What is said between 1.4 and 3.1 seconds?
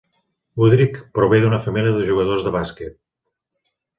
d"una família de jugadors de bàsquet.